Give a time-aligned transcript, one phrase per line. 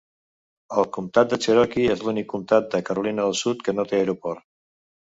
[0.81, 4.47] El comtat de Cherokee és l'únic comtat de Carolina del Sud que no té aeroport.